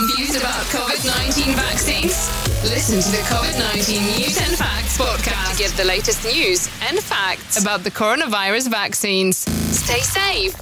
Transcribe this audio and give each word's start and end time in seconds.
Confused 0.00 0.40
about 0.40 0.64
COVID 0.72 1.04
19 1.04 1.56
vaccines? 1.56 2.16
Listen 2.64 3.02
to 3.02 3.10
the 3.10 3.22
COVID 3.28 3.58
19 3.76 4.00
News 4.00 4.38
and 4.40 4.56
Facts 4.56 4.96
podcast 4.96 5.52
to 5.52 5.58
get 5.58 5.72
the 5.76 5.84
latest 5.84 6.24
news 6.24 6.70
and 6.88 6.98
facts 7.00 7.60
about 7.60 7.84
the 7.84 7.90
coronavirus 7.90 8.70
vaccines. 8.70 9.36
Stay 9.76 10.00
safe. 10.00 10.56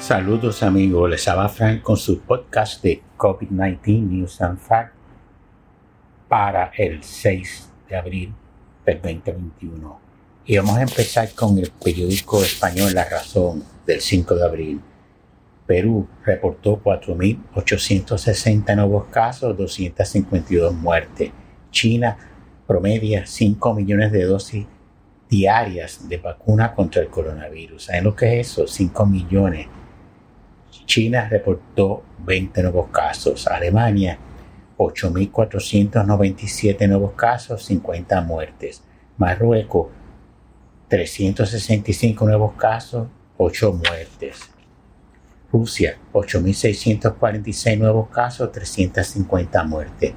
Saludos 0.00 0.62
amigos, 0.62 1.10
les 1.10 1.28
habla 1.28 1.50
Frank 1.50 1.82
con 1.82 1.98
su 1.98 2.20
podcast 2.20 2.82
de 2.82 3.02
COVID-19 3.18 4.08
News 4.08 4.40
and 4.40 4.58
Facts 4.58 4.96
para 6.28 6.72
el 6.78 7.02
6 7.02 7.68
de 7.90 7.96
abril 7.96 8.34
del 8.84 9.00
2021. 9.02 10.00
Y 10.46 10.56
vamos 10.56 10.76
a 10.78 10.82
empezar 10.82 11.30
con 11.34 11.58
el 11.58 11.70
periódico 11.70 12.42
español 12.42 12.92
La 12.94 13.04
Razón 13.04 13.62
del 13.86 14.00
5 14.00 14.34
de 14.34 14.44
abril. 14.44 14.80
Perú 15.66 16.08
reportó 16.24 16.82
4.860 16.82 18.74
nuevos 18.74 19.06
casos, 19.06 19.56
252 19.56 20.74
muertes. 20.74 21.30
China 21.70 22.16
promedia 22.66 23.26
5 23.26 23.74
millones 23.74 24.10
de 24.10 24.24
dosis 24.24 24.66
diarias 25.28 26.08
de 26.08 26.16
vacuna 26.16 26.74
contra 26.74 27.02
el 27.02 27.08
coronavirus. 27.08 27.84
¿Saben 27.84 28.04
lo 28.04 28.16
que 28.16 28.40
es 28.40 28.48
eso? 28.48 28.66
5 28.66 29.06
millones. 29.06 29.68
China 30.86 31.28
reportó 31.28 32.02
20 32.24 32.62
nuevos 32.62 32.88
casos. 32.88 33.46
Alemania 33.46 34.18
8.497 34.80 36.88
nuevos 36.88 37.12
casos, 37.12 37.62
50 37.64 38.22
muertes. 38.22 38.82
Marruecos, 39.18 39.88
365 40.88 42.24
nuevos 42.24 42.54
casos, 42.54 43.08
8 43.36 43.72
muertes. 43.74 44.48
Rusia, 45.52 45.98
8.646 46.14 47.78
nuevos 47.78 48.08
casos, 48.08 48.50
350 48.52 49.64
muertes. 49.64 50.14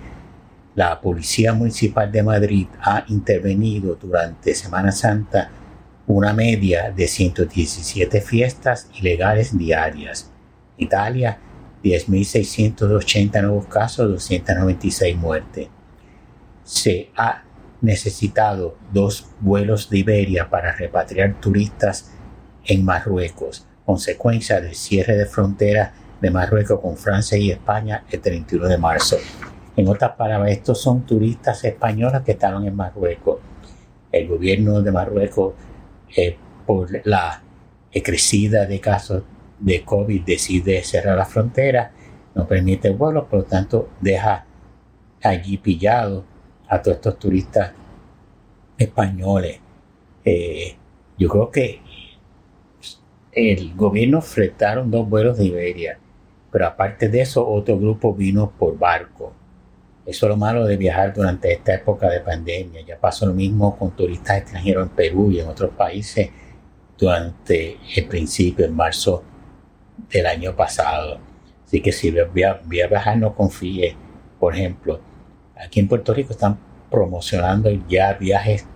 La 0.75 1.01
Policía 1.01 1.51
Municipal 1.53 2.09
de 2.09 2.23
Madrid 2.23 2.67
ha 2.79 3.03
intervenido 3.09 3.95
durante 3.95 4.55
Semana 4.55 4.93
Santa 4.93 5.51
una 6.07 6.31
media 6.31 6.89
de 6.89 7.09
117 7.09 8.21
fiestas 8.21 8.89
ilegales 8.93 9.57
diarias. 9.57 10.31
Italia, 10.77 11.37
10.680 11.83 13.41
nuevos 13.41 13.67
casos, 13.67 14.09
296 14.09 15.17
muertes. 15.17 15.67
Se 16.63 17.09
ha 17.15 17.43
necesitado 17.81 18.77
dos 18.93 19.27
vuelos 19.41 19.89
de 19.89 19.99
Iberia 19.99 20.49
para 20.49 20.73
repatriar 20.73 21.39
turistas 21.41 22.11
en 22.65 22.85
Marruecos, 22.85 23.67
consecuencia 23.85 24.61
del 24.61 24.73
cierre 24.73 25.17
de 25.17 25.25
fronteras 25.25 25.91
de 26.21 26.31
Marruecos 26.31 26.79
con 26.79 26.95
Francia 26.95 27.37
y 27.37 27.51
España 27.51 28.05
el 28.09 28.21
31 28.21 28.69
de 28.69 28.77
marzo. 28.77 29.17
En 29.75 29.89
otras 29.89 30.11
palabras, 30.11 30.51
estos 30.51 30.81
son 30.81 31.05
turistas 31.05 31.61
españoles 31.65 32.21
que 32.21 32.31
estaban 32.31 32.65
en 32.65 32.75
Marruecos. 32.75 33.39
El 34.09 34.29
gobierno 34.29 34.81
de 34.81 34.91
Marruecos, 34.91 35.53
eh, 36.15 36.37
por 36.65 36.89
la 37.05 37.41
crecida 37.91 38.65
de 38.65 38.79
casos 38.79 39.23
de 39.63 39.83
COVID 39.83 40.23
decide 40.23 40.83
cerrar 40.83 41.17
la 41.17 41.25
frontera, 41.25 41.91
no 42.35 42.45
permite 42.45 42.89
vuelos, 42.89 43.25
por 43.25 43.39
lo 43.39 43.45
tanto 43.45 43.89
deja 44.01 44.45
allí 45.21 45.57
pillado 45.57 46.25
a 46.67 46.81
todos 46.81 46.97
estos 46.97 47.17
turistas 47.17 47.71
españoles. 48.77 49.59
Eh, 50.25 50.75
yo 51.17 51.29
creo 51.29 51.49
que 51.49 51.81
el 53.31 53.73
gobierno 53.73 54.21
fretaron 54.21 54.91
dos 54.91 55.07
vuelos 55.07 55.37
de 55.37 55.45
Iberia, 55.45 55.97
pero 56.51 56.67
aparte 56.67 57.07
de 57.07 57.21
eso 57.21 57.47
otro 57.47 57.79
grupo 57.79 58.13
vino 58.13 58.51
por 58.51 58.77
barco. 58.77 59.33
Eso 60.05 60.25
es 60.25 60.29
lo 60.29 60.35
malo 60.35 60.65
de 60.65 60.75
viajar 60.75 61.13
durante 61.13 61.53
esta 61.53 61.75
época 61.75 62.09
de 62.09 62.19
pandemia. 62.19 62.81
Ya 62.85 62.99
pasó 62.99 63.25
lo 63.25 63.33
mismo 63.33 63.77
con 63.77 63.95
turistas 63.95 64.39
extranjeros 64.39 64.87
en 64.87 64.95
Perú 64.95 65.31
y 65.31 65.39
en 65.39 65.47
otros 65.47 65.71
países 65.71 66.29
durante 66.97 67.77
el 67.95 68.05
principio, 68.07 68.65
en 68.65 68.75
marzo 68.75 69.23
del 70.09 70.25
año 70.25 70.55
pasado. 70.55 71.19
Así 71.65 71.81
que 71.81 71.91
si 71.91 72.11
voy 72.11 72.43
a, 72.43 72.61
viajar, 72.63 73.17
no 73.17 73.33
confíe. 73.35 73.95
Por 74.39 74.55
ejemplo, 74.55 74.99
aquí 75.55 75.79
en 75.79 75.87
Puerto 75.87 76.13
Rico 76.13 76.33
están 76.33 76.57
promocionando 76.91 77.69
ya 77.87 78.13
viajes 78.13 78.67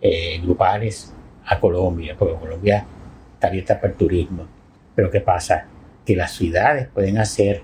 eh, 0.00 0.38
grupales 0.42 1.14
a 1.44 1.58
Colombia, 1.58 2.14
porque 2.18 2.34
Colombia 2.34 2.86
está 3.34 3.48
abierta 3.48 3.80
para 3.80 3.92
el 3.92 3.98
turismo. 3.98 4.46
Pero 4.94 5.10
¿qué 5.10 5.20
pasa? 5.20 5.66
Que 6.04 6.14
las 6.14 6.32
ciudades 6.32 6.88
pueden 6.88 7.18
hacer 7.18 7.62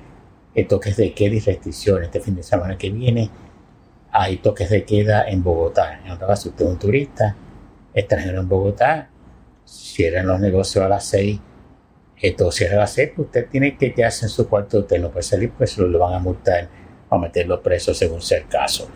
eh, 0.54 0.65
toques 0.65 0.97
de 0.97 1.12
queda 1.12 1.34
y 1.34 1.41
restricciones. 1.41 2.06
Este 2.06 2.21
fin 2.21 2.34
de 2.34 2.43
semana 2.43 2.77
que 2.78 2.91
viene 2.91 3.31
hay 4.10 4.38
toques 4.38 4.71
de 4.71 4.84
queda 4.84 5.28
en 5.28 5.43
Bogotá. 5.43 6.00
En 6.04 6.12
otra 6.12 6.34
si 6.37 6.49
usted 6.49 6.65
es 6.65 6.71
un 6.71 6.78
turista 6.78 7.37
extranjero 7.93 8.41
en 8.41 8.49
Bogotá, 8.49 9.10
cierran 9.65 10.27
los 10.27 10.41
negocios 10.41 10.84
a 10.84 10.88
las 10.88 11.04
6 11.06 11.41
esto 12.28 12.50
cierra 12.50 12.78
la 12.78 12.86
sepa, 12.86 13.20
usted 13.22 13.48
tiene 13.50 13.76
que 13.76 13.92
quedarse 13.92 14.26
en 14.26 14.30
su 14.30 14.48
cuarto 14.48 14.78
hotel, 14.78 15.02
no 15.02 15.10
puede 15.10 15.24
salir, 15.24 15.52
pues 15.52 15.76
lo 15.78 15.98
van 15.98 16.14
a 16.14 16.18
multar 16.18 16.68
o 17.08 17.14
a 17.14 17.18
meterlo 17.18 17.62
preso 17.62 17.92
según 17.92 18.22
sea 18.22 18.38
el 18.38 18.48
caso. 18.48 18.88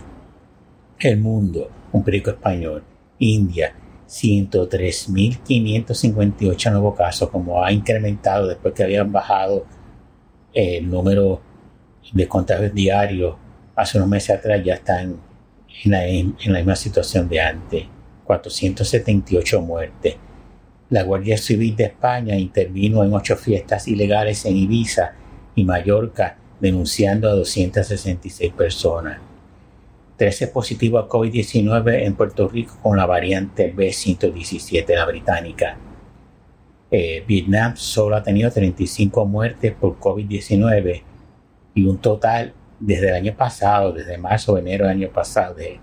El 0.98 1.18
mundo, 1.18 1.70
un 1.92 2.02
periódico 2.02 2.30
español, 2.30 2.82
India, 3.18 3.74
103.558 4.06 6.72
nuevos 6.72 6.96
casos, 6.96 7.28
como 7.28 7.62
ha 7.62 7.70
incrementado 7.70 8.46
después 8.46 8.72
que 8.74 8.84
habían 8.84 9.12
bajado 9.12 9.66
el 10.52 10.88
número 10.88 11.42
de 12.12 12.26
contagios 12.26 12.72
diarios 12.72 13.36
hace 13.76 13.98
unos 13.98 14.08
meses 14.08 14.38
atrás, 14.38 14.62
ya 14.64 14.72
están 14.74 15.20
en 15.84 16.34
la 16.46 16.58
misma 16.58 16.76
situación 16.76 17.28
de 17.28 17.40
antes. 17.40 17.84
478 18.24 19.60
muertes. 19.62 20.16
La 20.91 21.03
Guardia 21.03 21.37
Civil 21.37 21.76
de 21.76 21.84
España 21.84 22.34
intervino 22.38 23.04
en 23.04 23.12
ocho 23.12 23.37
fiestas 23.37 23.87
ilegales 23.88 24.47
en 24.47 24.56
Ibiza 24.56 25.12
y 25.54 25.62
Mallorca, 25.65 26.38
denunciando 26.60 27.28
a 27.28 27.32
266 27.32 28.54
personas. 28.54 29.19
13 30.16 30.49
positivos 30.49 31.04
a 31.04 31.09
COVID-19 31.09 32.06
en 32.06 32.15
Puerto 32.15 32.49
Rico 32.49 32.78
con 32.82 32.97
la 32.97 33.04
variante 33.04 33.75
B117, 33.75 34.94
la 34.94 35.04
británica. 35.04 35.76
Eh, 36.91 37.22
Vietnam 37.28 37.76
solo 37.76 38.16
ha 38.16 38.22
tenido 38.22 38.50
35 38.50 39.26
muertes 39.26 39.75
por 39.75 40.00
COVID-19 40.00 41.03
y 41.75 41.84
un 41.84 41.99
total 41.99 42.55
desde 42.81 43.09
el 43.09 43.15
año 43.15 43.37
pasado, 43.37 43.93
desde 43.93 44.16
marzo 44.16 44.55
o 44.55 44.59
enero 44.59 44.87
del 44.87 44.97
año 44.97 45.12
pasado, 45.12 45.55
de 45.55 45.78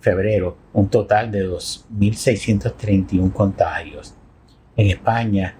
febrero, 0.00 0.56
un 0.72 0.88
total 0.88 1.30
de 1.30 1.46
2.631 1.46 3.30
contagios 3.34 4.14
en 4.76 4.86
España, 4.86 5.56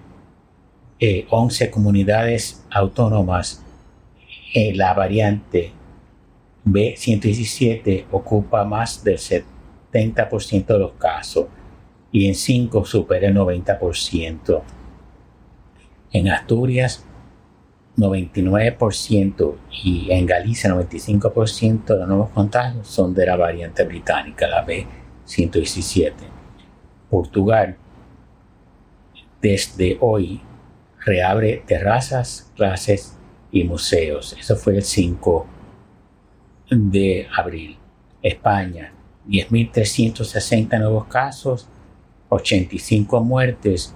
11 1.29 1.63
eh, 1.63 1.69
comunidades 1.71 2.65
autónomas, 2.69 3.63
eh, 4.53 4.73
la 4.75 4.93
variante 4.93 5.71
B117 6.65 8.05
ocupa 8.11 8.63
más 8.65 9.03
del 9.03 9.17
70% 9.17 10.65
de 10.65 10.79
los 10.79 10.91
casos 10.93 11.47
y 12.11 12.27
en 12.27 12.35
5 12.35 12.85
supera 12.85 13.27
el 13.27 13.35
90%. 13.35 14.61
En 16.13 16.27
Asturias, 16.29 17.05
99% 17.97 19.55
y 19.83 20.11
en 20.11 20.25
Galicia 20.25 20.69
95% 20.73 21.85
de 21.85 21.99
los 21.99 22.07
nuevos 22.07 22.29
contagios 22.29 22.87
son 22.87 23.13
de 23.13 23.25
la 23.25 23.35
variante 23.35 23.83
británica, 23.83 24.47
la 24.47 24.65
B117. 24.65 26.13
Portugal, 27.09 27.77
desde 29.41 29.97
hoy 30.01 30.41
reabre 31.03 31.63
terrazas, 31.65 32.51
clases 32.55 33.17
y 33.51 33.63
museos. 33.63 34.35
Eso 34.39 34.55
fue 34.55 34.77
el 34.77 34.83
5 34.83 35.47
de 36.69 37.27
abril. 37.35 37.77
España, 38.21 38.93
10.360 39.27 40.79
nuevos 40.79 41.05
casos, 41.07 41.67
85 42.29 43.21
muertes 43.21 43.95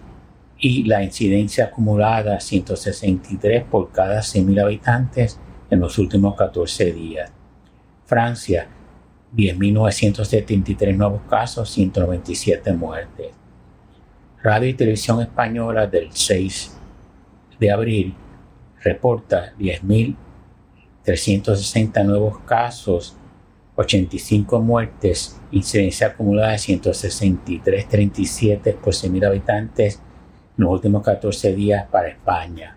y 0.58 0.84
la 0.84 1.04
incidencia 1.04 1.66
acumulada 1.66 2.40
163 2.40 3.64
por 3.66 3.92
cada 3.92 4.20
100.000 4.20 4.64
habitantes 4.64 5.40
en 5.70 5.80
los 5.80 5.98
últimos 6.00 6.36
14 6.36 6.92
días. 6.92 7.32
Francia, 8.06 8.68
10.973 9.36 10.96
nuevos 10.96 11.22
casos, 11.30 11.70
197 11.70 12.74
muertes. 12.74 13.45
Radio 14.46 14.70
y 14.70 14.74
Televisión 14.76 15.22
Española 15.24 15.88
del 15.88 16.12
6 16.12 16.78
de 17.60 17.72
abril 17.72 18.14
reporta 18.84 19.54
10.360 19.58 22.06
nuevos 22.06 22.38
casos 22.42 23.18
85 23.74 24.60
muertes, 24.60 25.42
incidencia 25.50 26.10
acumulada 26.10 26.52
de 26.52 26.58
163.37 26.58 28.76
por 28.76 28.94
100.000 28.94 29.26
habitantes 29.26 29.96
en 29.96 30.64
los 30.64 30.74
últimos 30.74 31.04
14 31.04 31.56
días 31.56 31.88
para 31.90 32.10
España. 32.10 32.76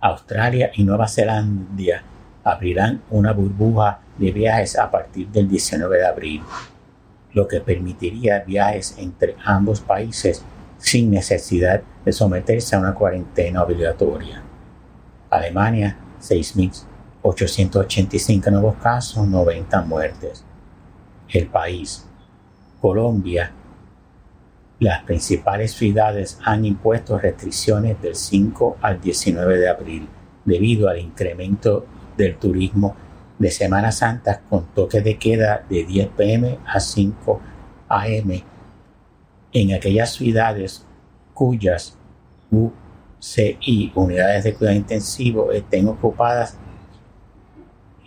Australia 0.00 0.70
y 0.74 0.84
Nueva 0.84 1.08
Zelanda 1.08 2.04
abrirán 2.44 3.02
una 3.10 3.32
burbuja 3.32 3.98
de 4.16 4.30
viajes 4.30 4.78
a 4.78 4.88
partir 4.92 5.26
del 5.26 5.48
19 5.48 5.96
de 5.96 6.06
abril, 6.06 6.40
lo 7.34 7.46
que 7.48 7.60
permitiría 7.60 8.38
viajes 8.40 8.96
entre 8.98 9.36
ambos 9.44 9.80
países 9.80 10.44
sin 10.78 11.10
necesidad 11.10 11.82
de 12.04 12.12
someterse 12.12 12.76
a 12.76 12.80
una 12.80 12.94
cuarentena 12.94 13.62
obligatoria. 13.62 14.42
Alemania, 15.30 15.96
6.885 16.20 18.50
nuevos 18.50 18.76
casos, 18.76 19.26
90 19.26 19.80
muertes. 19.82 20.44
El 21.28 21.46
país, 21.46 22.04
Colombia, 22.80 23.52
las 24.80 25.04
principales 25.04 25.72
ciudades 25.72 26.40
han 26.44 26.64
impuesto 26.64 27.16
restricciones 27.16 28.02
del 28.02 28.16
5 28.16 28.78
al 28.82 29.00
19 29.00 29.58
de 29.58 29.68
abril 29.68 30.08
debido 30.44 30.88
al 30.88 30.98
incremento 30.98 31.86
del 32.16 32.36
turismo 32.36 32.96
de 33.42 33.50
Semana 33.50 33.90
Santa 33.90 34.40
con 34.48 34.66
toque 34.66 35.00
de 35.00 35.18
queda 35.18 35.66
de 35.68 35.84
10 35.84 36.08
pm 36.16 36.58
a 36.64 36.78
5 36.78 37.40
am 37.88 38.42
en 39.52 39.74
aquellas 39.74 40.12
ciudades 40.14 40.86
cuyas 41.34 41.98
UCI, 42.50 43.92
unidades 43.94 44.44
de 44.44 44.54
cuidado 44.54 44.76
intensivo, 44.76 45.52
estén 45.52 45.88
ocupadas 45.88 46.56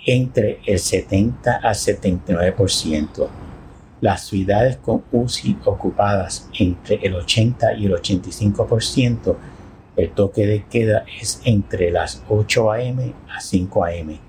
entre 0.05 0.59
el 0.65 0.79
70 0.79 1.57
al 1.57 1.75
79%. 1.75 3.27
Las 4.01 4.25
ciudades 4.27 4.77
con 4.77 5.03
UCI 5.11 5.57
ocupadas 5.65 6.49
entre 6.57 6.95
el 7.05 7.15
80 7.15 7.73
y 7.73 7.85
el 7.85 7.93
85%, 7.93 9.35
el 9.95 10.11
toque 10.11 10.45
de 10.45 10.63
queda 10.65 11.05
es 11.21 11.41
entre 11.45 11.91
las 11.91 12.23
8 12.29 12.71
a.m. 12.71 13.13
a 13.29 13.39
5 13.39 13.83
a.m. 13.83 14.24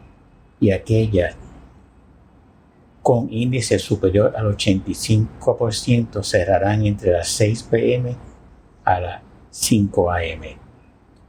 Y 0.60 0.70
aquellas 0.70 1.36
con 3.02 3.32
índice 3.32 3.78
superior 3.78 4.34
al 4.36 4.56
85% 4.56 6.24
cerrarán 6.24 6.84
entre 6.84 7.12
las 7.12 7.28
6 7.28 7.62
p.m. 7.70 8.16
a 8.84 9.00
las 9.00 9.22
5 9.50 10.10
a.m. 10.10 10.58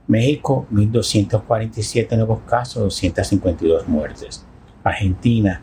México, 0.07 0.65
1.247 0.71 2.15
nuevos 2.15 2.39
casos, 2.47 2.81
252 2.81 3.87
muertes. 3.87 4.43
Argentina, 4.83 5.61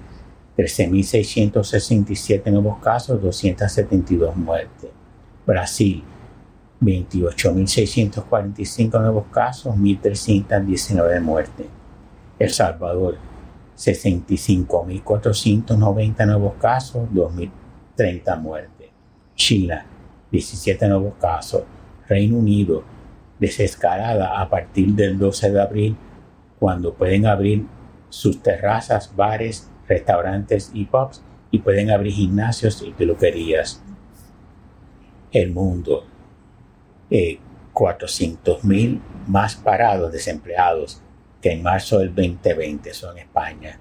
13.667 0.56 2.52
nuevos 2.52 2.78
casos, 2.78 3.20
272 3.20 4.36
muertes. 4.36 4.90
Brasil, 5.44 6.04
28.645 6.80 9.00
nuevos 9.00 9.24
casos, 9.32 9.74
1.319 9.74 11.20
muertes. 11.20 11.66
El 12.38 12.50
Salvador, 12.50 13.18
65.490 13.76 16.26
nuevos 16.26 16.54
casos, 16.54 17.06
2.030 17.12 18.40
muertes. 18.40 18.88
China, 19.34 19.84
17 20.30 20.88
nuevos 20.88 21.12
casos. 21.20 21.64
Reino 22.08 22.38
Unido, 22.38 22.84
desescalada 23.38 24.40
a 24.40 24.48
partir 24.48 24.94
del 24.94 25.18
12 25.18 25.50
de 25.50 25.60
abril, 25.60 25.94
cuando 26.58 26.94
pueden 26.94 27.26
abrir 27.26 27.66
sus 28.08 28.42
terrazas, 28.42 29.14
bares, 29.16 29.68
restaurantes 29.88 30.70
y 30.72 30.84
pubs 30.84 31.24
y 31.50 31.58
pueden 31.58 31.90
abrir 31.90 32.12
gimnasios 32.12 32.80
y 32.82 32.92
peluquerías. 32.92 33.82
El 35.32 35.50
mundo. 35.52 36.04
Eh, 37.10 37.40
400.000 37.74 39.00
más 39.26 39.56
parados 39.56 40.12
desempleados 40.12 41.02
que 41.44 41.52
en 41.52 41.62
marzo 41.62 41.98
del 41.98 42.14
2020 42.14 42.94
son 42.94 43.18
en 43.18 43.24
España. 43.24 43.78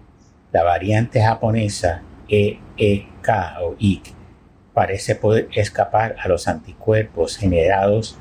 La 0.52 0.64
variante 0.64 1.24
japonesa 1.24 2.02
EEK 2.28 3.30
o 3.62 3.76
IC 3.80 4.14
parece 4.74 5.16
poder 5.16 5.48
escapar 5.54 6.18
a 6.22 6.28
los 6.28 6.50
anticuerpos 6.50 7.38
generados 7.38 8.18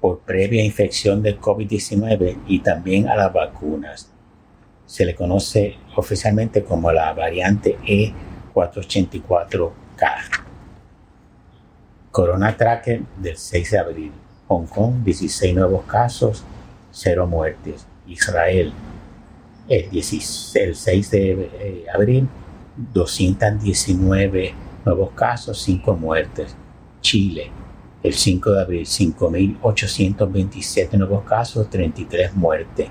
por 0.00 0.20
previa 0.20 0.64
infección 0.64 1.20
de 1.20 1.36
COVID-19 1.36 2.42
y 2.46 2.60
también 2.60 3.08
a 3.08 3.16
las 3.16 3.32
vacunas 3.32 4.12
se 4.86 5.04
le 5.04 5.16
conoce 5.16 5.74
oficialmente 5.96 6.62
como 6.62 6.92
la 6.92 7.12
variante 7.12 7.76
E484K. 8.54 9.74
Corona 12.12 12.56
Tracker 12.56 13.02
del 13.16 13.36
6 13.36 13.70
de 13.72 13.78
abril. 13.80 14.12
Hong 14.46 14.66
Kong, 14.66 15.02
16 15.02 15.56
nuevos 15.56 15.82
casos, 15.86 16.44
0 16.92 17.26
muertes. 17.26 17.89
Israel, 18.10 18.72
el, 19.68 20.02
6 20.02 21.10
de 21.10 21.32
eh, 21.32 21.86
abril, 21.94 22.28
219 22.92 24.54
nuevos 24.84 25.12
casos, 25.12 25.62
5 25.62 25.96
muertes. 25.96 26.54
Chile, 27.00 27.50
el 28.02 28.12
5 28.12 28.52
de 28.52 28.60
abril, 28.60 28.86
5.827 28.86 30.98
nuevos 30.98 31.24
casos, 31.24 31.70
33 31.70 32.34
muertes 32.34 32.90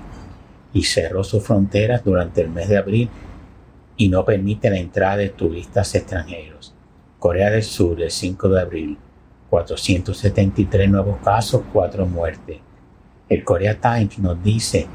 y 0.72 0.84
cerró 0.84 1.24
sus 1.24 1.42
fronteras 1.42 2.04
durante 2.04 2.42
el 2.42 2.50
mes 2.50 2.68
de 2.68 2.78
abril 2.78 3.08
y 3.96 4.08
no 4.08 4.24
permite 4.24 4.70
la 4.70 4.78
entrada 4.78 5.16
de 5.16 5.28
turistas 5.28 5.94
extranjeros. 5.94 6.74
Corea 7.18 7.50
del 7.50 7.62
Sur, 7.62 8.00
el 8.00 8.10
5 8.10 8.48
de 8.48 8.60
abril, 8.60 8.98
473 9.50 10.88
nuevos 10.88 11.18
casos, 11.22 11.62
4 11.72 12.06
muertes. 12.06 12.58
El 13.28 13.44
Korea 13.44 13.78
Times 13.78 14.18
nos 14.18 14.42
dice 14.42 14.86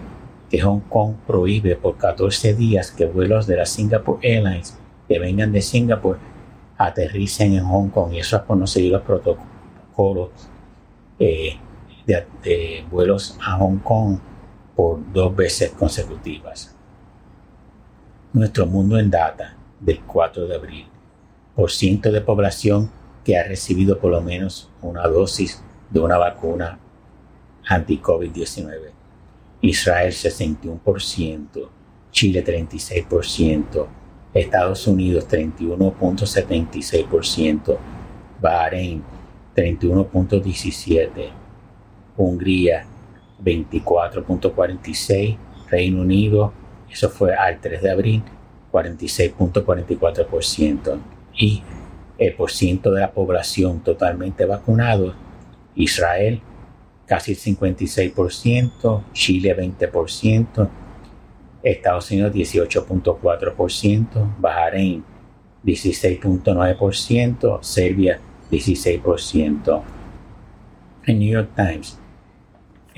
que 0.49 0.61
Hong 0.61 0.81
Kong 0.81 1.15
prohíbe 1.25 1.75
por 1.75 1.97
14 1.97 2.53
días 2.53 2.91
que 2.91 3.05
vuelos 3.05 3.47
de 3.47 3.57
la 3.57 3.65
Singapore 3.65 4.19
Airlines 4.21 4.77
que 5.07 5.19
vengan 5.19 5.51
de 5.51 5.61
Singapur 5.61 6.17
aterricen 6.77 7.53
en 7.53 7.65
Hong 7.65 7.89
Kong 7.89 8.13
y 8.13 8.19
eso 8.19 8.37
es 8.37 8.43
por 8.43 8.57
no 8.57 8.67
seguir 8.67 8.91
los 8.91 9.01
protocolos 9.01 10.29
eh, 11.19 11.57
de 12.05 12.85
vuelos 12.91 13.37
a 13.41 13.57
Hong 13.57 13.79
Kong 13.79 14.19
por 14.75 14.99
dos 15.13 15.35
veces 15.35 15.71
consecutivas. 15.71 16.75
Nuestro 18.33 18.65
mundo 18.65 18.99
en 18.99 19.09
data 19.09 19.55
del 19.79 20.01
4 20.01 20.47
de 20.47 20.55
abril. 20.55 20.87
Por 21.55 21.71
ciento 21.71 22.11
de 22.11 22.21
población 22.21 22.91
que 23.23 23.37
ha 23.37 23.43
recibido 23.43 23.97
por 23.97 24.11
lo 24.11 24.21
menos 24.21 24.69
una 24.81 25.07
dosis 25.07 25.63
de 25.89 25.99
una 25.99 26.17
vacuna 26.17 26.77
anti-COVID-19. 27.67 28.94
Israel 29.69 30.11
61%, 30.11 31.69
Chile 32.11 32.43
36%, 32.43 33.87
Estados 34.33 34.87
Unidos 34.87 35.29
31.76%, 35.29 37.77
Bahrein 38.41 39.03
31.17%, 39.55 41.29
Hungría 42.17 42.85
24.46, 43.43 45.37
Reino 45.69 46.01
Unido, 46.01 46.53
eso 46.89 47.09
fue 47.09 47.35
al 47.35 47.59
3 47.59 47.81
de 47.81 47.91
abril, 47.91 48.23
46.44%. 48.71 50.97
Y 51.37 51.61
el 52.17 52.33
por 52.35 52.51
ciento 52.51 52.91
de 52.91 53.01
la 53.01 53.11
población 53.11 53.81
totalmente 53.81 54.45
vacunado, 54.45 55.13
Israel 55.75 56.41
casi 57.05 57.33
el 57.33 57.37
56%, 57.37 59.03
Chile 59.13 59.55
20%, 59.57 60.69
Estados 61.63 62.11
Unidos 62.11 62.33
18.4%, 62.33 64.35
Bahrein 64.39 65.03
16.9%, 65.63 67.63
Serbia 67.63 68.19
16%. 68.51 69.83
El 71.05 71.19
New 71.19 71.29
York 71.29 71.51
Times, 71.55 71.97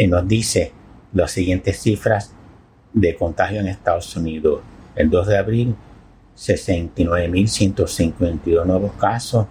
nos 0.08 0.28
dice 0.28 0.72
las 1.14 1.32
siguientes 1.32 1.80
cifras 1.80 2.34
de 2.94 3.16
contagio 3.16 3.60
en 3.60 3.68
Estados 3.68 4.16
Unidos. 4.16 4.62
El 4.96 5.10
2 5.10 5.28
de 5.28 5.38
abril, 5.38 5.76
69.152 6.36 8.66
nuevos 8.66 8.94
casos, 8.94 9.48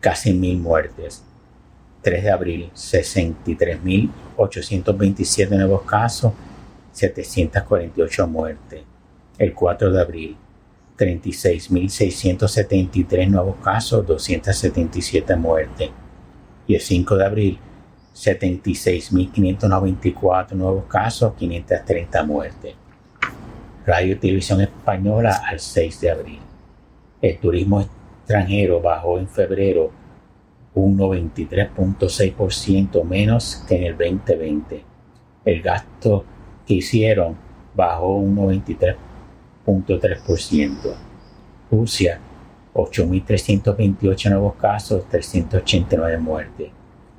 casi 0.00 0.32
mil 0.32 0.58
muertes. 0.58 1.22
3 2.02 2.24
de 2.24 2.30
abril, 2.30 2.70
63.827 2.74 5.50
nuevos 5.50 5.82
casos, 5.82 6.32
748 6.92 8.26
muertes. 8.26 8.82
El 9.38 9.54
4 9.54 9.92
de 9.92 10.00
abril, 10.00 10.36
36.673 10.98 13.28
nuevos 13.28 13.56
casos, 13.62 14.04
277 14.06 15.36
muertes. 15.36 15.90
Y 16.66 16.74
el 16.74 16.80
5 16.80 17.16
de 17.16 17.24
abril, 17.24 17.58
76.594 18.14 20.52
nuevos 20.52 20.84
casos, 20.84 21.32
530 21.38 22.22
muertes. 22.24 22.74
Radio 23.86 24.12
y 24.12 24.16
Televisión 24.16 24.60
Española 24.60 25.40
al 25.46 25.58
6 25.58 26.00
de 26.00 26.10
abril. 26.10 26.40
El 27.22 27.38
turismo 27.38 27.80
extranjero 27.80 28.78
bajó 28.80 29.18
en 29.18 29.28
febrero 29.28 29.90
un 30.74 30.98
93.6% 30.98 33.04
menos 33.04 33.64
que 33.68 33.76
en 33.76 33.84
el 33.84 33.96
2020. 33.96 34.84
El 35.44 35.62
gasto 35.62 36.24
que 36.66 36.74
hicieron 36.74 37.36
bajó 37.74 38.16
un 38.16 38.36
93.3%. 38.36 40.94
Rusia, 41.70 42.20
8.328 42.74 44.30
nuevos 44.30 44.54
casos, 44.54 45.08
389 45.08 46.18
muertes. 46.18 46.70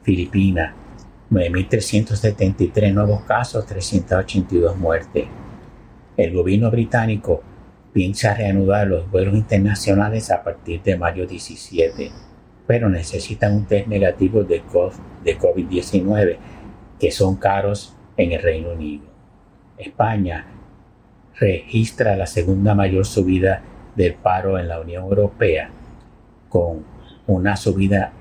Filipinas, 0.03 0.74
9.373 1.29 2.93
nuevos 2.93 3.24
casos, 3.24 3.65
382 3.65 4.77
muertes. 4.77 5.25
El 6.17 6.34
gobierno 6.34 6.70
británico 6.72 7.41
piensa 7.93 8.34
reanudar 8.34 8.88
los 8.88 9.10
vuelos 9.10 9.36
internacionales 9.36 10.29
a 10.31 10.43
partir 10.43 10.81
de 10.81 10.98
mayo 10.98 11.25
17, 11.25 12.12
pero 12.71 12.87
necesitan 12.87 13.51
un 13.53 13.65
test 13.65 13.87
negativo 13.87 14.45
de 14.45 14.63
COVID-19 14.63 16.37
que 16.97 17.11
son 17.11 17.35
caros 17.35 17.97
en 18.15 18.31
el 18.31 18.41
Reino 18.41 18.71
Unido. 18.71 19.03
España 19.77 20.45
registra 21.37 22.15
la 22.15 22.25
segunda 22.25 22.73
mayor 22.73 23.05
subida 23.05 23.61
del 23.93 24.13
paro 24.13 24.57
en 24.57 24.69
la 24.69 24.79
Unión 24.79 25.03
Europea, 25.03 25.69
con 26.47 26.85
una 27.27 27.57
subida 27.57 28.13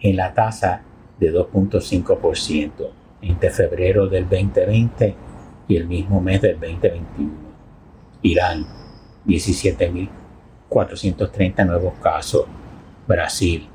en 0.00 0.16
la 0.16 0.34
tasa 0.34 0.82
de 1.18 1.32
2.5% 1.32 2.90
entre 3.22 3.48
febrero 3.48 4.06
del 4.06 4.28
2020 4.28 5.14
y 5.66 5.76
el 5.76 5.86
mismo 5.86 6.20
mes 6.20 6.42
del 6.42 6.60
2021. 6.60 7.32
Irán, 8.20 8.66
17.430 9.26 11.64
nuevos 11.64 11.94
casos. 12.02 12.44
Brasil, 13.06 13.66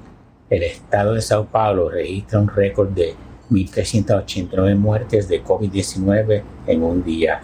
el 0.54 0.62
estado 0.62 1.16
de 1.16 1.22
Sao 1.22 1.46
Paulo 1.46 1.90
registra 1.90 2.40
un 2.40 2.48
récord 2.48 2.90
de 2.90 3.16
1.389 3.50 4.76
muertes 4.76 5.28
de 5.28 5.44
COVID-19 5.44 6.44
en 6.68 6.84
un 6.84 7.04
día. 7.04 7.42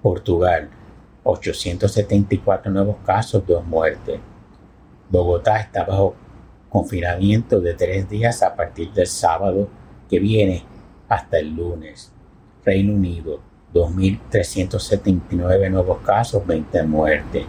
Portugal, 0.00 0.70
874 1.22 2.72
nuevos 2.72 2.96
casos, 3.04 3.46
dos 3.46 3.62
muertes. 3.66 4.18
Bogotá 5.10 5.60
está 5.60 5.84
bajo 5.84 6.14
confinamiento 6.70 7.60
de 7.60 7.74
tres 7.74 8.08
días 8.08 8.42
a 8.42 8.56
partir 8.56 8.90
del 8.92 9.06
sábado 9.06 9.68
que 10.08 10.18
viene 10.18 10.64
hasta 11.10 11.40
el 11.40 11.54
lunes. 11.54 12.10
Reino 12.64 12.94
Unido, 12.94 13.40
2.379 13.74 15.70
nuevos 15.70 15.98
casos, 15.98 16.46
20 16.46 16.84
muertes. 16.84 17.44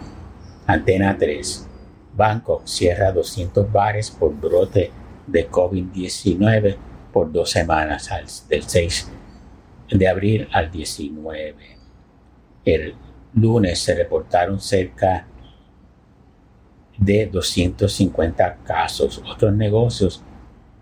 Antena 0.66 1.16
3. 1.16 1.71
Bangkok 2.14 2.66
cierra 2.66 3.12
200 3.12 3.70
bares 3.70 4.10
por 4.10 4.34
brote 4.34 4.90
de 5.26 5.50
COVID-19 5.50 6.76
por 7.12 7.30
dos 7.30 7.50
semanas, 7.50 8.10
del 8.48 8.62
6 8.62 9.10
de 9.90 10.08
abril 10.08 10.48
al 10.52 10.70
19. 10.70 11.54
El 12.64 12.94
lunes 13.34 13.78
se 13.78 13.94
reportaron 13.94 14.60
cerca 14.60 15.26
de 16.96 17.26
250 17.26 18.58
casos. 18.64 19.22
Otros 19.26 19.52
negocios 19.54 20.22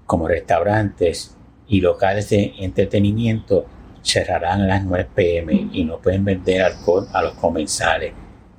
como 0.07 0.29
restaurantes 0.29 1.37
y 1.69 1.81
locales 1.81 2.31
de 2.31 2.55
entretenimiento 2.59 3.67
cerrarán 4.03 4.63
a 4.63 4.67
las 4.67 4.85
9 4.85 5.09
pm 5.15 5.69
y 5.73 5.85
no 5.85 5.99
pueden 5.99 6.25
vender 6.25 6.63
alcohol 6.63 7.07
a 7.13 7.23
los 7.23 7.35
comensales. 7.35 8.13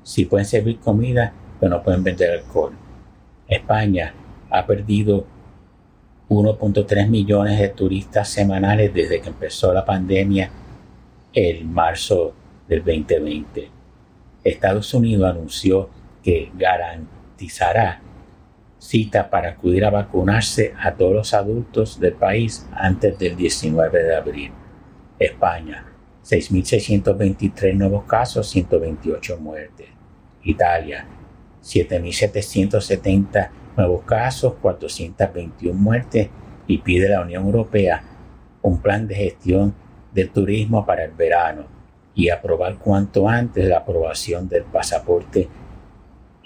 Sí 0.03 0.25
pueden 0.25 0.45
servir 0.45 0.79
comida, 0.79 1.33
no 1.69 1.83
pueden 1.83 2.03
vender 2.03 2.31
alcohol. 2.31 2.73
España 3.47 4.13
ha 4.49 4.65
perdido 4.65 5.25
1.3 6.29 7.09
millones 7.09 7.59
de 7.59 7.69
turistas 7.69 8.29
semanales 8.29 8.93
desde 8.93 9.21
que 9.21 9.29
empezó 9.29 9.73
la 9.73 9.83
pandemia 9.83 10.49
el 11.33 11.65
marzo 11.65 12.33
del 12.67 12.79
2020. 12.83 13.69
Estados 14.43 14.93
Unidos 14.93 15.29
anunció 15.29 15.89
que 16.23 16.51
garantizará 16.55 18.01
cita 18.77 19.29
para 19.29 19.49
acudir 19.49 19.85
a 19.85 19.89
vacunarse 19.89 20.73
a 20.79 20.93
todos 20.93 21.13
los 21.13 21.33
adultos 21.33 21.99
del 21.99 22.13
país 22.13 22.67
antes 22.73 23.17
del 23.19 23.35
19 23.35 24.03
de 24.03 24.15
abril. 24.15 24.51
España, 25.19 25.85
6.623 26.23 27.75
nuevos 27.75 28.05
casos, 28.05 28.49
128 28.49 29.37
muertes. 29.37 29.87
Italia, 30.43 31.05
7.770 31.63 33.49
nuevos 33.77 34.03
casos, 34.03 34.55
421 34.61 35.79
muertes 35.79 36.29
y 36.67 36.79
pide 36.79 37.07
a 37.07 37.19
la 37.19 37.21
Unión 37.21 37.45
Europea 37.45 38.03
un 38.61 38.79
plan 38.79 39.07
de 39.07 39.15
gestión 39.15 39.73
del 40.13 40.29
turismo 40.29 40.85
para 40.85 41.05
el 41.05 41.11
verano 41.11 41.65
y 42.13 42.29
aprobar 42.29 42.77
cuanto 42.77 43.27
antes 43.27 43.65
la 43.65 43.77
aprobación 43.79 44.47
del 44.47 44.63
pasaporte 44.63 45.47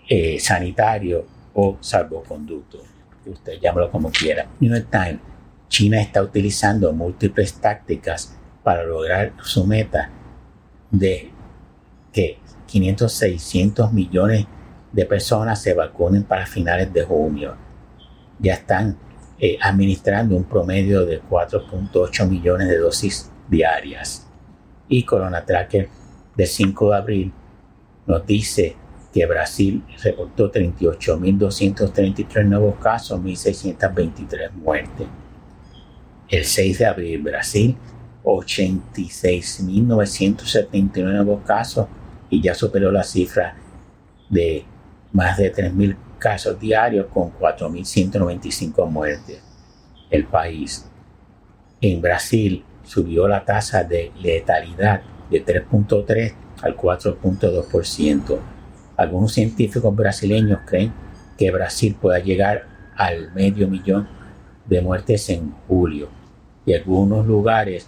eh, 0.08 0.40
sanitario 0.40 1.26
o 1.54 1.78
salvoconducto. 1.80 2.80
Usted 3.26 3.60
llámelo 3.60 3.90
como 3.90 4.12
quiera. 4.12 4.48
New 4.60 4.72
York 4.72 4.88
Times, 4.92 5.20
China 5.68 6.00
está 6.00 6.22
utilizando 6.22 6.94
múltiples 6.94 7.56
tácticas 7.56 8.38
para 8.64 8.84
lograr 8.84 9.34
su 9.42 9.66
meta 9.66 10.12
de 10.92 11.32
que 12.14 12.38
500, 12.68 13.12
600 13.12 13.94
millones 13.94 14.46
de 14.96 15.06
personas 15.06 15.62
se 15.62 15.74
vacunen 15.74 16.24
para 16.24 16.46
finales 16.46 16.94
de 16.94 17.04
junio. 17.04 17.58
Ya 18.40 18.54
están 18.54 18.98
eh, 19.38 19.58
administrando 19.62 20.38
un 20.38 20.46
promedio 20.46 21.06
de 21.06 21.22
4.8 21.22 22.30
millones 22.30 22.70
de 22.70 22.78
dosis 22.78 23.30
diarias. 23.50 24.26
Y 24.88 25.04
Corona 25.04 25.44
Tracker 25.44 25.90
de 26.38 26.46
5 26.46 26.92
de 26.92 26.96
abril 26.96 27.34
nos 28.08 28.26
dice 28.26 28.78
que 29.14 29.26
Brasil 29.26 29.84
reportó 30.02 30.50
38.233 30.50 32.46
nuevos 32.46 32.76
casos, 32.76 33.20
1.623 33.20 34.54
muertes. 34.54 35.08
El 36.30 36.46
6 36.46 36.80
de 36.80 36.86
abril, 36.86 37.22
Brasil, 37.22 37.76
86.979 38.24 41.04
nuevos 41.04 41.44
casos 41.44 41.88
y 42.30 42.42
ya 42.42 42.56
superó 42.56 42.94
la 42.94 43.04
cifra 43.04 43.58
de 44.30 44.64
más 45.16 45.38
de 45.38 45.52
3.000 45.52 45.96
casos 46.20 46.60
diarios 46.60 47.08
con 47.08 47.32
4.195 47.32 48.86
muertes. 48.90 49.42
El 50.10 50.26
país. 50.26 50.90
En 51.80 52.02
Brasil 52.02 52.64
subió 52.84 53.28
la 53.28 53.46
tasa 53.46 53.84
de 53.84 54.12
letalidad 54.22 55.02
de 55.32 55.44
3.3 55.44 56.34
al 56.62 56.76
4.2%. 56.76 58.40
Algunos 58.98 59.32
científicos 59.32 59.96
brasileños 59.96 60.60
creen 60.66 60.92
que 61.38 61.50
Brasil 61.50 61.96
pueda 62.00 62.20
llegar 62.20 62.66
al 62.98 63.34
medio 63.34 63.70
millón 63.70 64.08
de 64.66 64.82
muertes 64.82 65.30
en 65.30 65.54
julio. 65.68 66.10
Y 66.66 66.74
en 66.74 66.82
algunos 66.82 67.26
lugares 67.26 67.88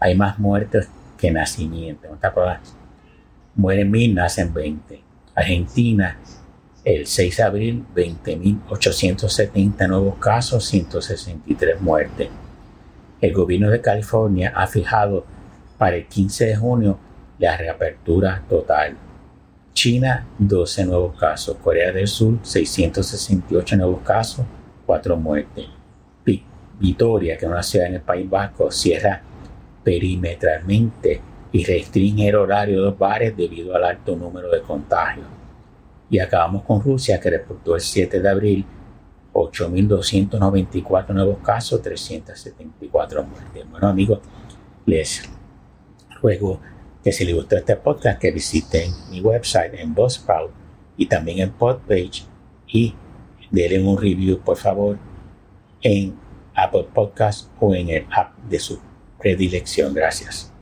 hay 0.00 0.16
más 0.16 0.40
muertes 0.40 0.88
que 1.18 1.30
nacimientos. 1.30 2.10
mueren 3.54 3.90
mil, 3.90 4.12
nacen 4.14 4.52
20. 4.52 5.02
Argentina 5.36 6.18
el 6.84 7.06
6 7.06 7.36
de 7.36 7.42
abril, 7.42 7.84
20.870 7.94 9.88
nuevos 9.88 10.16
casos, 10.16 10.64
163 10.66 11.80
muertes. 11.80 12.28
El 13.20 13.32
gobierno 13.32 13.70
de 13.70 13.80
California 13.80 14.52
ha 14.54 14.66
fijado 14.66 15.24
para 15.78 15.96
el 15.96 16.06
15 16.06 16.46
de 16.46 16.56
junio 16.56 16.98
la 17.38 17.56
reapertura 17.56 18.42
total. 18.48 18.96
China, 19.72 20.26
12 20.38 20.84
nuevos 20.84 21.18
casos. 21.18 21.56
Corea 21.56 21.90
del 21.90 22.06
Sur, 22.06 22.38
668 22.42 23.76
nuevos 23.76 24.02
casos, 24.02 24.44
4 24.86 25.16
muertes. 25.16 25.66
Vitoria, 26.76 27.38
que 27.38 27.46
es 27.46 27.50
una 27.50 27.62
ciudad 27.62 27.86
en 27.86 27.94
el 27.94 28.00
País 28.00 28.28
Vasco, 28.28 28.68
cierra 28.70 29.22
perimetralmente 29.84 31.20
y 31.52 31.64
restringe 31.64 32.28
el 32.28 32.34
horario 32.34 32.80
de 32.80 32.86
los 32.86 32.98
bares 32.98 33.36
debido 33.36 33.76
al 33.76 33.84
alto 33.84 34.16
número 34.16 34.50
de 34.50 34.60
contagios. 34.60 35.26
Y 36.10 36.18
acabamos 36.18 36.62
con 36.64 36.82
Rusia, 36.82 37.18
que 37.18 37.30
reportó 37.30 37.74
el 37.74 37.80
7 37.80 38.20
de 38.20 38.28
abril 38.28 38.66
8.294 39.32 41.08
nuevos 41.08 41.38
casos, 41.38 41.82
374 41.82 43.24
muertes. 43.24 43.70
Bueno, 43.70 43.88
amigos, 43.88 44.20
les 44.86 45.22
ruego 46.22 46.60
que 47.02 47.12
si 47.12 47.24
les 47.24 47.34
gustó 47.34 47.56
este 47.56 47.76
podcast, 47.76 48.20
que 48.20 48.30
visiten 48.30 48.90
mi 49.10 49.20
website 49.20 49.74
en 49.74 49.94
Buzzsprout 49.94 50.52
y 50.96 51.06
también 51.06 51.40
en 51.40 51.50
Podpage 51.52 52.24
y 52.66 52.94
denle 53.50 53.82
un 53.82 54.00
review, 54.00 54.40
por 54.40 54.56
favor, 54.56 54.98
en 55.82 56.16
Apple 56.54 56.86
Podcast 56.94 57.50
o 57.60 57.74
en 57.74 57.88
el 57.90 58.06
app 58.10 58.38
de 58.48 58.58
su 58.58 58.80
predilección. 59.18 59.92
Gracias. 59.92 60.53